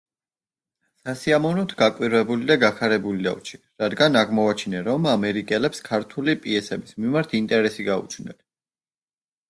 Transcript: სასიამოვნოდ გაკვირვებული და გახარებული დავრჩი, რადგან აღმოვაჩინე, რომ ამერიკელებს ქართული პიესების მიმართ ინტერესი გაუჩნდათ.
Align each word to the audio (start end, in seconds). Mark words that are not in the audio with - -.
სასიამოვნოდ 1.01 1.75
გაკვირვებული 1.81 2.47
და 2.53 2.57
გახარებული 2.63 3.27
დავრჩი, 3.27 3.61
რადგან 3.85 4.19
აღმოვაჩინე, 4.25 4.83
რომ 4.91 5.09
ამერიკელებს 5.15 5.87
ქართული 5.93 6.39
პიესების 6.47 7.01
მიმართ 7.05 7.41
ინტერესი 7.43 7.91
გაუჩნდათ. 7.95 8.43